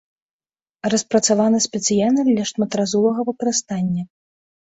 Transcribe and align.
Распрацаваны 0.93 1.59
спецыяльна 1.67 2.21
для 2.31 2.43
шматразовага 2.53 3.27
выкарыстання. 3.29 4.03